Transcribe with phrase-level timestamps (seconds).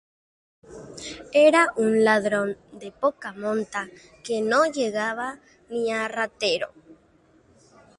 [1.41, 3.87] Era un ladrón de poca monta
[4.23, 5.37] que no llegaba
[5.69, 6.69] ni a ratero